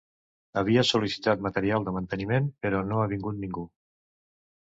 Havia 0.61 0.83
sol·licitat 0.91 1.43
material 1.47 1.85
de 1.89 1.93
manteniment, 1.97 2.49
però 2.67 2.81
no 2.93 3.01
ha 3.03 3.07
vingut 3.13 3.39
ningú. 3.45 3.67